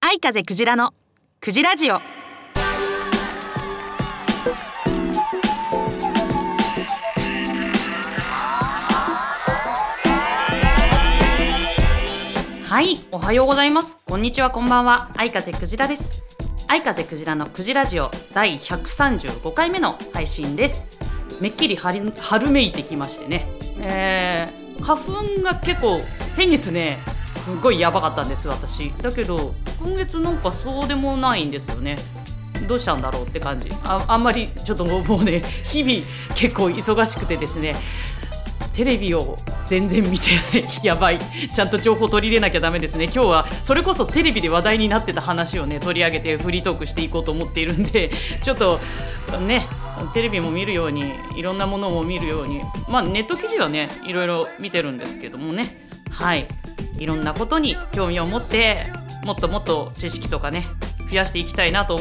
[0.00, 0.94] 愛風クジラの
[1.40, 1.94] クジラジオ。
[1.94, 2.00] は
[12.82, 13.98] いおはようございます。
[14.06, 15.10] こんにちはこんばんは。
[15.16, 16.22] 愛風クジラです。
[16.68, 21.15] 愛風クジラのクジラジオ第135回目の配信です。
[21.40, 23.48] めっきり春めいてきましてね、
[23.78, 26.98] えー、花粉が結構先月ね
[27.30, 28.92] すごいやばかったんです私。
[29.02, 31.98] だけど今月なんかそうでもないんですよね。
[32.66, 33.68] どうしたんだろうって感じ。
[33.84, 36.02] ああんまりちょっともうね日々
[36.34, 37.76] 結構忙しくてですね。
[38.72, 40.64] テレビを全然見てない。
[40.82, 41.18] やばい。
[41.18, 43.04] ちゃんと情報取り入れなきゃダメですね。
[43.04, 48.10] 今日はそれこそテレビで話題になってた話をね取り上げてフリートークしていこうと思っているんで
[48.42, 48.78] ちょっと
[49.40, 49.66] ね
[50.12, 55.88] テレビも見るようにいろんなものも見るようにまあネット記事はねいろいろ見てるんですけどもね。
[56.10, 56.46] はい。
[56.98, 58.80] いろんなことに興味を持って
[59.24, 60.64] もっともっと知識とかね
[61.10, 61.98] 増やしていきたいなと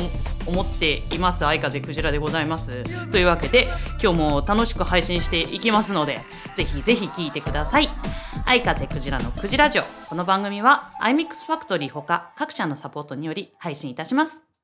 [0.47, 1.39] 思っています。
[1.39, 2.83] 相風クジラでございます。
[3.11, 3.67] というわけで
[4.01, 6.21] 今日も楽しく配信していきますので
[6.55, 7.89] ぜひぜひ聞いてください。
[8.45, 14.54] 相風クジラのクジラジオこの番組は iMix ファクトリーほか各社のサポートにより配信いたします。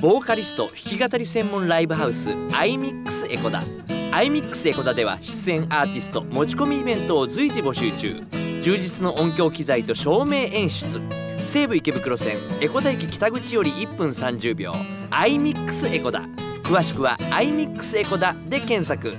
[0.00, 3.64] ボーカリスト弾き語り専門ライブハウス iMix エコダ。
[4.12, 8.22] iMix エコダでは出演アーティスト持ち込みイベントを随時募集中。
[8.62, 11.00] 充実の音響機材と照明演出。
[11.44, 14.72] 西武池袋線エコダ駅北口より1分30秒。
[15.10, 16.20] iMix エコダ。
[16.62, 19.16] 詳しくは iMix エコダで検索。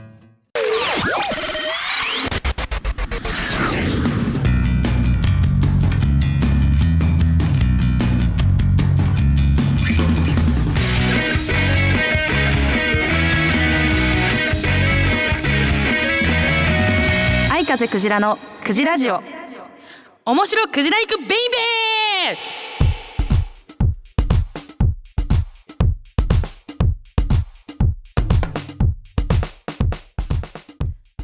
[17.92, 19.20] クジラのクジラジオ。
[20.24, 21.34] 面白クジラ行くベイベ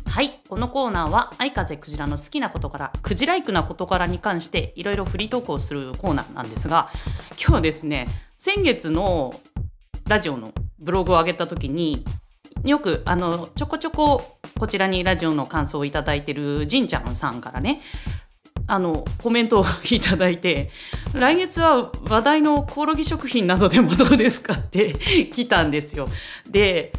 [0.07, 0.09] ー！
[0.09, 6.89] はいこのコーナーは相風クジラの好きなことからクジライクな事柄に関していろいろフリートークをするコーナーなんですが
[7.39, 9.35] 今日ですね先月の
[10.09, 10.51] ラジオの
[10.83, 12.03] ブログを上げた時に
[12.65, 14.23] よくあのちょこちょこ
[14.57, 17.81] こちらにラジオの感想をいただいてるじんちゃんさんからね
[18.67, 20.71] あのコメントをいただいて
[21.13, 24.93] 来月は話題のコオロギ食品などでもどうですかって
[25.31, 26.07] 来たんですよ。
[26.49, 26.91] で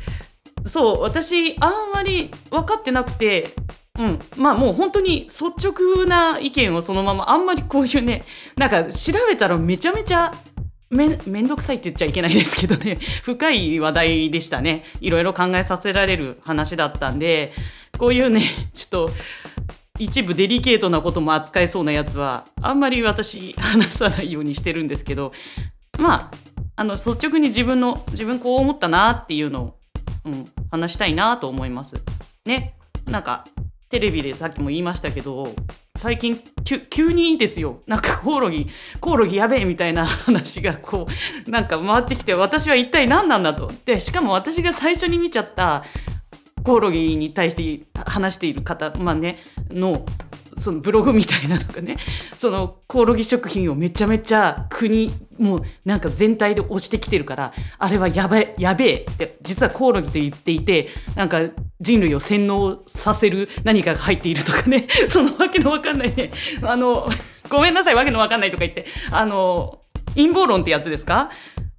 [0.65, 3.55] そう私あんまり分かってなくて
[3.99, 8.25] うん、まあもう本当に率直な意見をそのままあんまりこういうね
[8.57, 10.33] なんか調べたらめちゃめちゃ
[10.91, 12.99] めめんどくさいって言っちゃいけないですけどね。
[13.23, 14.83] 深い話題でしたね。
[15.01, 17.53] いろいろ考えさせられる話だったんで。
[17.99, 18.43] こういうね
[18.75, 19.11] ちょっと
[19.99, 25.33] 一部デリケートなことも扱えそうなやつはあんまり私話さないようにしてるんですけど。
[25.99, 29.79] まああの率直に自分の自分こう思ったなっていうのを、
[30.27, 31.97] うん、話したいなと思います。
[32.45, 32.77] ね。
[33.07, 33.47] なんか
[33.91, 35.55] テレビでさっきも言いましたけど
[35.97, 37.81] 最近急急にですよ。
[37.87, 38.69] なんかコオロギ
[39.01, 41.07] コオロギやべえみたいな話がこ
[41.47, 43.73] うなんか回ってきて私は一体何なんだと。
[43.85, 45.85] でしかも私が最初に見ちゃった
[46.67, 49.37] コオロギに対して話している方、まあね、
[49.71, 50.05] の
[50.57, 51.97] そのブログみたいなのがね
[52.37, 61.41] そのコオロギ食品をめちゃめちゃ国もうなんか全体で押してきてるからあれはやべやべえって実はコオロギと言っていてなんか
[61.81, 66.31] 人類を洗脳させる何かが入っているとかね そのわけのわかんないね。
[66.63, 67.09] あの
[67.49, 69.79] ごめんなさいわけのわかんないとか言ってあの
[70.15, 71.31] 陰謀論ってやつですか？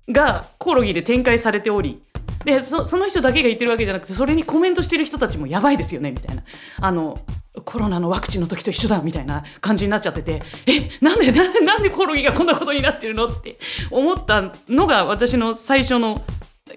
[0.09, 1.99] がコオロギで展開されており
[2.47, 6.43] でその人だけが言ってるわけじゃなくてそれにコメントしてる人たちもやばいですよねみたいな
[6.79, 7.19] あの
[7.65, 13.57] コロナのワクチンの時と一緒だみたいな感じになっちゃっててえなんでなんでなんでコオロギがこんなことになってるのって
[13.91, 16.23] 思ったのが私の最初の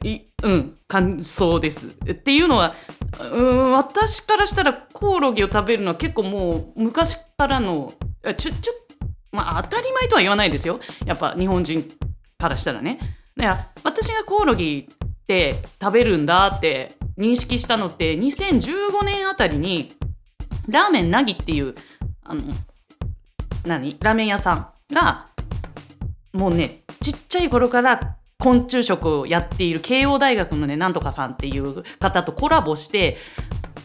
[0.03, 1.87] いうん感想です。
[1.87, 2.75] っていうのは
[3.33, 7.93] うん私からしたらコオロギを食べるのは結構もう昔からの
[8.37, 8.73] ちょちょ
[9.33, 11.85] まあ当たり前とは言わないですよやっぱ日本人
[12.39, 12.99] からしたらね。
[13.39, 14.89] いや私がコオロギ
[15.31, 19.93] って食べるんだって認識したのって2015年あたりに
[20.69, 21.77] ラーメンなぎっていう
[22.25, 22.43] あの
[23.65, 23.97] 何？
[24.01, 24.55] ラーメン屋さ
[24.91, 25.27] んが
[26.35, 33.17] もうねちっちゃい頃から昆虫食をやっている慶応大学のねなんとかさんっていう方とコラボして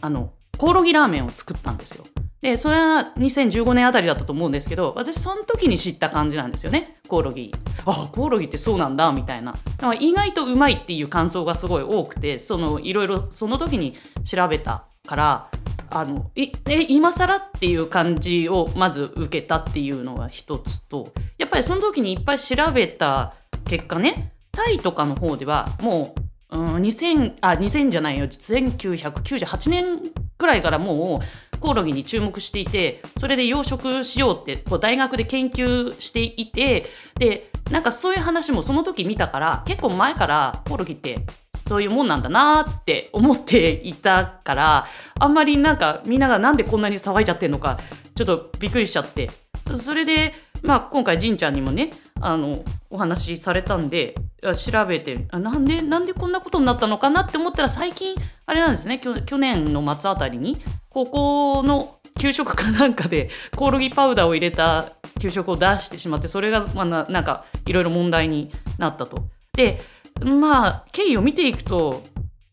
[0.01, 2.05] あのコオロギラーメンを作ったんですよ。
[2.45, 6.91] でそれは2015年あたりだったと思うんですけど私その時に知った感じなんですよね。
[7.07, 7.51] コオロギ。
[7.87, 9.55] あコオロギってそうなんだみたいな。
[9.99, 13.93] 意外とうまいっていう感想がすごい多くてそのいろいろその時に
[14.23, 15.49] 調べたから
[15.89, 16.51] あのえ
[16.87, 23.33] 今更っていう感じをまず受けたっていうのが一つとやっぱりその時にいっぱい調べた
[23.65, 26.13] 結果ねタイとかの方ではも
[26.51, 28.25] う、うん、2000あ2000じゃないよ。
[28.25, 31.21] 1998年くらいからも
[31.53, 36.85] うコオロギに注目していてそれで養殖しようってこう大学で研究していて
[37.15, 41.25] でなんかそういう話もその時見たから結構前からコオロギって
[41.67, 44.87] そういうもんなんだなって思っていたから
[45.19, 47.79] あんまりなんかみんながなんでこんなに騒いじゃってんのか
[48.13, 49.29] ちょっとびっくりしちゃって。
[49.73, 50.33] それで、
[50.63, 51.89] まあ、今回じんちゃんにもね
[52.21, 54.15] あのお話しされたんで
[54.53, 58.15] 調べてあなんでなんでこんなことになったのかなって思ったら最近
[58.45, 60.57] あれなんですね去年の末あたりに
[60.89, 69.29] 高校の給食かなんかでコオロギパウダーを入れた給食を出してしまってそれが、まあ、ななんかいろいろ問題になったと。
[69.55, 69.79] で
[70.21, 72.03] まあ経緯を見ていくと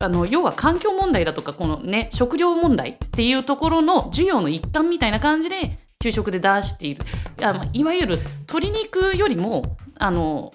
[0.00, 7.05] あの要は環境問題だとかこのね食料問題っていうところの授業の一環みたいな感じで給食で出している
[7.39, 10.53] いやいわゆる鶏肉よりもあの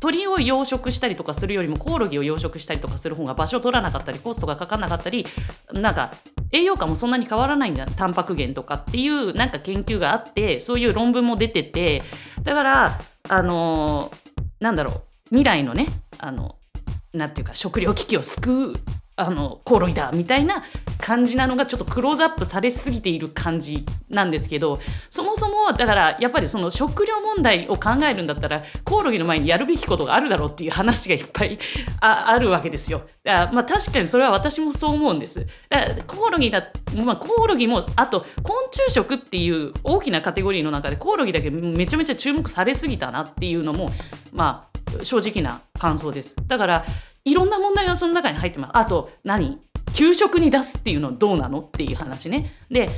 [0.00, 5.26] 鳥を養殖したりとかするよりもコオロギを養殖したりとかする方が場所を取らなかったりコストがかからなかったり
[5.72, 6.12] なんか
[6.52, 12.02] 栄養価もそんなに変わらないんだタンパク源とかっていうなんか研究があってそういう論文も出てて
[12.42, 14.10] だからあの
[14.60, 15.86] なんだろう未来のね
[16.18, 16.56] あの
[17.12, 18.74] なんていうか食糧危機を救う
[19.16, 20.62] あのコオロギだみたいな
[21.06, 31.60] 感じなのがちょっとクローズアップされすぎている感じなんですけどそもそもだからやっぱりその食料問題を考えるんだったらコオロギの前にやるべきことがあるだろうっていう話がいっぱい
[32.00, 33.02] ああるわけですよ。
[33.22, 35.46] だまあ確かにそれは私もそう思うんです。
[35.68, 36.64] だコオロギだ、
[36.96, 43.90] まあ、コオロギもあと昆虫食っていう大きなカテゴリーの中でコオロギだけめちゃめちゃ注目されすぎたなっていうのも
[44.32, 44.62] ま
[45.00, 46.34] あ正直な感想です。
[46.48, 46.84] だから
[47.24, 48.70] いろんな問題がその中に入ってます。
[48.74, 49.60] あと何？
[49.96, 52.52] 給食に出すっていうのはどうなのっていう話ね。
[52.70, 52.88] で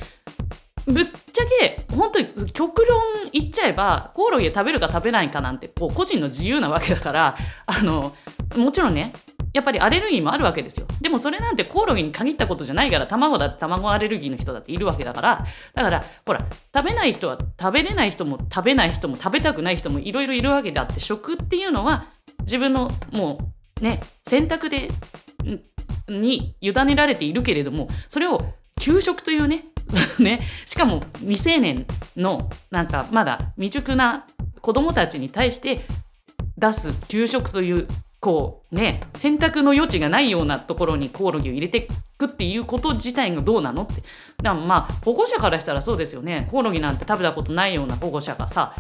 [0.87, 3.01] ぶっちゃけ本当に極論
[3.33, 7.37] 言っちゃえばコオロギ食べるか食べないかなんてこう個人の自由なわけだから
[7.67, 8.15] あの
[8.57, 9.13] もちろんね
[9.53, 16.41] やっぱりアレルギーもあるわけですよでもそれなんてコオロギに限ったことじゃないから卵だって卵アレルギーの人だっているわけだからだからほら
[16.75, 22.07] 食べない人は食べれない人も食べない人も食べたくない人もいろいろいるわけであって食っていうのは
[22.41, 24.89] 自分のもうね選択で
[26.09, 29.65] に委ねられているけれどもそれを給食というね
[30.19, 34.27] ねしかも未成年のなんかまだ未熟な
[34.61, 35.81] 子供たちに対して
[36.57, 37.87] 出す給食という
[38.21, 41.89] こうね選択の余地がないようなところにコオロギを入れてい
[42.19, 43.95] くっていうこと自体がどうなのって。
[43.95, 44.09] だか
[44.43, 46.49] らまあ保護者からしたらそうですよね。
[46.51, 48.75] コオロギなんて食べたことないような保護者がさ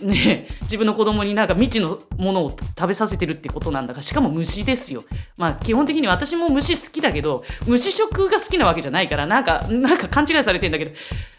[0.00, 5.04] ね、自分の子供になんか未知のものを食べさせてるってことなんだからしかも虫ですよ。
[5.36, 10.92] まあ基本的に私も虫好きだけど虫食が好きなわけじゃないからなんかなんか勘違いされてんだけど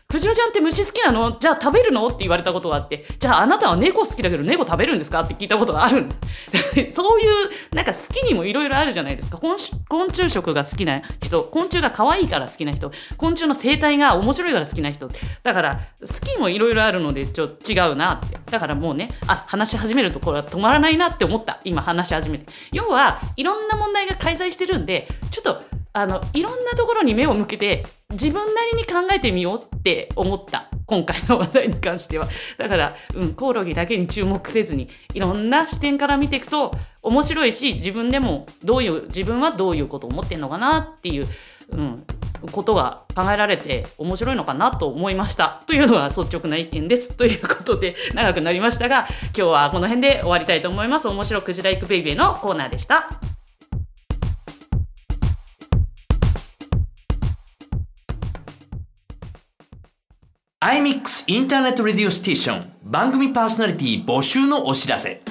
[0.07, 1.37] クジラちゃんって虫好きなの？
[1.39, 2.05] じゃあ食べるの？
[2.07, 5.21] って言われたことがあってじゃああなたは猫好きだけど猫食べるんですか？
[5.21, 6.05] って聞いたことがある
[6.91, 7.23] そうい
[7.71, 9.37] うなんか好きにもいろいろあるじゃないですか。
[9.37, 9.55] 昆
[10.09, 15.09] 虫食が好きな人昆虫が可愛いから好きな人昆虫の生態が面白いから好きな人。
[15.43, 18.40] だから好きもいろいろあるのでちょっと違うなって。
[18.51, 21.59] だからもうねあ話し始めるとこれは止まらないなって思った。
[21.63, 22.45] 今話し始めて。
[22.71, 30.67] 要はいろんな問題が介在してるんでちょっとあのいろんなところに目を向けて自分なりに考えてみようって思った。
[30.86, 32.27] 今回の話題に関しては。
[32.58, 41.25] だから、うん、コオロギだけに注目せずにいろんな視点から見ていくと面白いし自分でもどういう自分はどういうことを思ってんのかなっていう、
[41.70, 41.96] うん、
[42.51, 45.62] ことが考えられて面白いのかなと思いました。
[45.67, 47.15] というのが率直な意見です。
[47.15, 51.07] ということで長くなりましたが今日はこの辺で終わりたいと思います。
[51.07, 53.10] 面白くじらいくベイベーのコーナーでした。
[60.63, 62.74] iMix インターネットレディオステーション。
[62.83, 65.24] 番組パーソナリティ募集のお知らせ。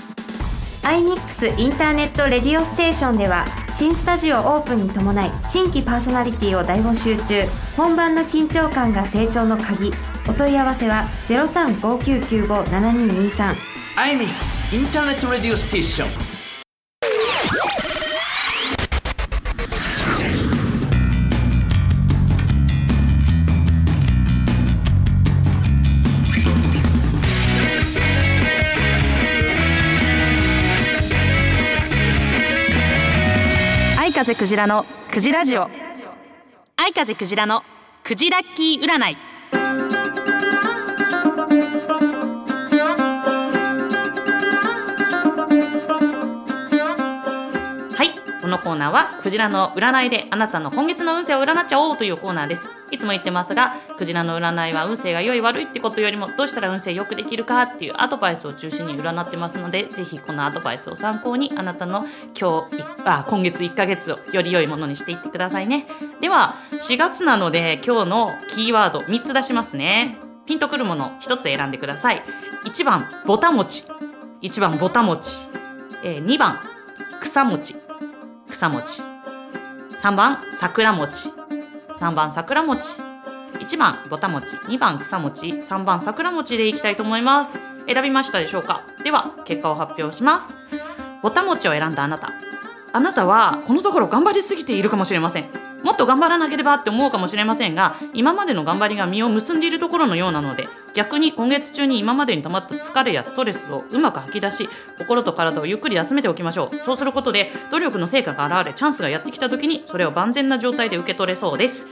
[0.82, 7.42] iMix インターネットレディオステーションでは新スタジオオープンに伴い新規パーソナリティを大募集中。
[7.76, 9.92] 本番の緊張感が成長の鍵。
[10.28, 13.54] お問い合わせは0359957223
[13.96, 16.29] iMix インターネットレディオステーション。
[34.20, 35.66] 風クジラのクジラジオ。
[36.76, 37.62] 愛風クジラの
[38.04, 39.29] クジラッキー占い。
[48.60, 52.70] コーナーはクジラの占いであなたの今月の運勢を占っちゃおうというコーナーです。
[52.90, 62.04] いつも言ってますがクジラの占いは運勢が良い悪いってことよりもどうしたら運勢良くできるかっていうアドバイスを中心に占ってますのでぜひこのアドバイスを参考にあなたの
[62.38, 65.86] 今日あ今月1ヶ月をより良いものにしていってくださいね。
[66.20, 70.16] では4月なので今日のキーワード3つ出しますね。
[70.46, 72.22] ピンとくるもの1つ選んでください。
[72.64, 73.84] 1番ぼたもち。
[74.42, 75.30] 1番ぼたもち、
[76.02, 76.58] えー、2番
[77.20, 77.76] 草餅
[78.50, 79.02] 草餅。
[79.98, 81.30] 3番桜餅。
[81.98, 82.88] 3番桜餅。
[83.54, 84.56] 1番ぼた餅。
[84.56, 85.48] 2番草餅。
[85.48, 87.60] 3番桜餅でいきたいと思います。
[87.86, 88.82] 選びましたでしょうか？
[89.04, 90.54] では結果を発表します。
[91.22, 92.30] ぼた餅を選んだあなた。
[92.92, 95.48] あなたはこのところ頑張りすぎているかもしれません。
[95.82, 104.68] もっと頑張らなければって思うかもしれませんが今までの頑張りが実を結んでいるところのようなので逆に今月中に今までに溜まった疲れやストレスをうまく吐き出し
[104.98, 106.76] 心と体をゆっくり休めておきましょう。
[106.84, 111.86] そうすることで努力の成果が現れチャンスがやってきた時にそれを万全な状態で受け取れそうです、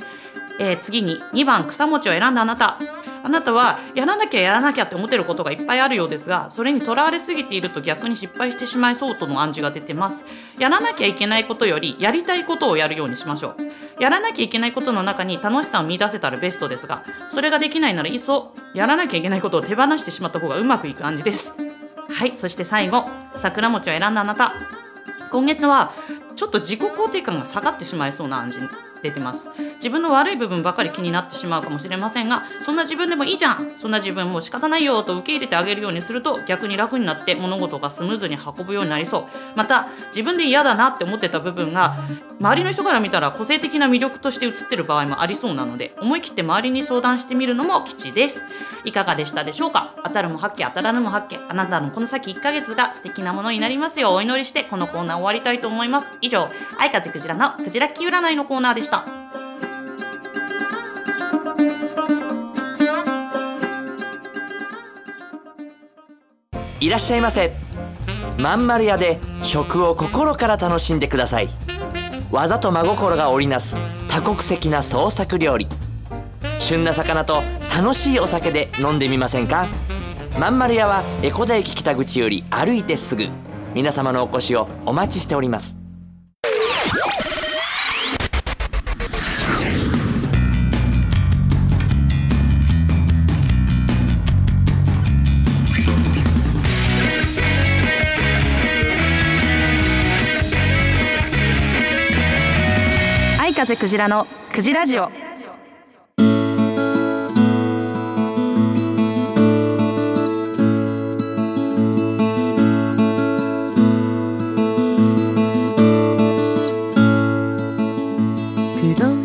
[0.59, 2.79] えー次に2番草餅を選んだあなた。
[3.23, 10.25] あなたはやらなきゃやらなきゃって思ってることがいっぱいあるようですがそれにとらわれすぎていると逆に失敗してしまいそうとの暗示が出てます。
[10.59, 14.03] やらなきゃいけないことよりやりたいことをやるようにしましょう。
[14.03, 21.55] やらなきゃいけないことの中に楽しさを見出せたらベストですがそれができないならいっそやらなきゃいけないことを手放してしまった方がうまくいく感じです。
[22.11, 22.33] はい。
[22.37, 24.55] そして最後桜餅を選んだあなた。
[25.31, 25.93] 今月は
[26.37, 28.88] ちょっと自己肯定感が下がってしまいそうな暗示。
[29.03, 29.51] 出てます。
[29.77, 33.73] 自分の悪い部分ばかり気になってしまうかもしれませんがそんな自分でもいいじゃん。
[33.77, 39.25] そんな自分も仕方ないよと受け入れてあげるようにすると逆に楽になって物事がスムーズに運ぶようになりそう。
[39.57, 41.97] また自分で嫌だなって思ってた部分が
[42.41, 48.43] 周りの人から見たら個性的な魅力として映ってる場合もありそうなので思い切って周りに相談してみるのも吉です。
[48.85, 49.95] いかがでしたでしょうか？
[50.05, 56.15] 当たるも八卦当たらぬも八卦あなたのこの先1ヶ月が素敵なものになりますようお祈りしてこのコーナー終わりたいと思います。
[56.21, 58.88] 以上愛風クジラのクジラッキ占いのコーナーでした。
[66.81, 67.53] いらっしゃいませ。
[68.39, 71.49] まんまる屋で食を心から楽しんでください。
[72.31, 73.77] 技と真心が織りなす
[74.09, 75.69] 多国籍な創作料理。
[76.61, 77.43] 旬な魚と
[77.77, 79.67] 楽しいお酒で飲んでみませんか？
[80.39, 83.27] まんまる屋は江古田駅北口より歩いてすぐ。
[83.75, 85.77] 皆様のお越しをお待ちしております。
[103.59, 104.25] 風クジラの
[104.55, 105.09] クジラジオ。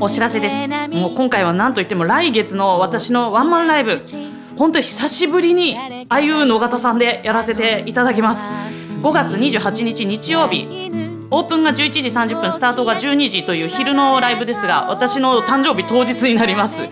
[0.02, 0.68] お知らせです。
[0.90, 4.02] もう今回は何といっても来月の私のワンマンライブ。
[4.58, 5.78] 本当に久しぶりに
[6.10, 8.50] あゆ野方さんでやらせていただきます。
[9.04, 11.03] 5月28日日曜日。
[11.34, 16.84] オープンが11時30分スタートが12時という昼のライブですが私の誕生日当日になります、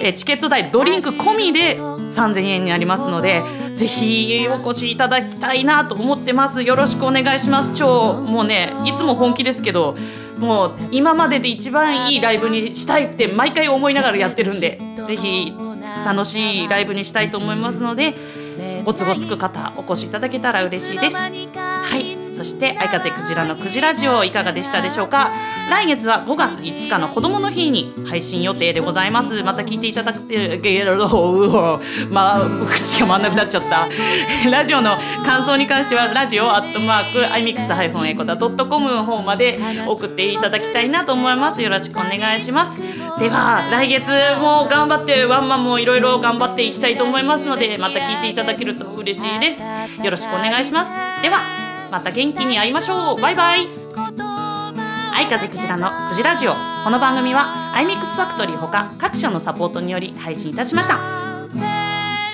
[0.00, 3.42] えーチケット代ドリンク込みで3000円になりますので
[3.74, 6.62] ぜひお越しいただきたいなと思ってます。
[6.62, 7.74] よろしくお願いします。
[7.74, 9.96] 超もうねいつも本気ですけど
[10.38, 15.52] もう今までで一番いいライブにしたいって毎回思いながらやってるんでぜひ
[16.04, 18.14] 楽しいライブにしたいと思いますので
[18.84, 21.16] ご都合つく方お越しいただけたら嬉しいです。
[21.16, 21.28] は
[21.98, 22.17] い。
[22.38, 25.32] そして相風クジラのクジラジオいかがでしたでしょうか？
[25.68, 29.42] 来月は5月5日の子供の日に配信予定でございます。
[29.42, 31.80] また聞いていただくてゲロ
[32.12, 33.88] まあ口が回んなくなっちゃった。
[34.48, 41.60] ラジオの感想に関してはラジオアットマーク iMix- エコダ .com の方まで送っていただきたいなと思います。
[41.60, 42.80] よろしくお願いします。
[43.18, 49.68] では来月も頑張ってワンマンもいろいろ頑張っていきたいと思いますのでまた聞いていただけると嬉しいです。
[50.04, 50.90] よろしくお願いします。
[51.22, 53.20] ではまた元気に会いましょう。
[53.20, 53.66] バイバイ。
[55.14, 56.52] 愛風クジラのクジラジオ。
[56.84, 60.96] この番組は iMix ファクトリーほか各社のサポートにより配信いたしました。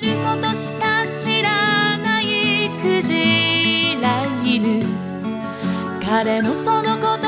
[0.00, 4.82] てることしか知らないクジラ犬。
[6.04, 7.23] 彼のその言葉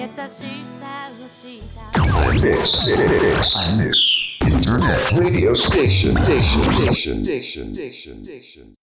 [0.00, 2.72] 優しさをした On this,
[3.56, 3.96] on this
[4.42, 8.74] internet radio station, station, station, station, station, station.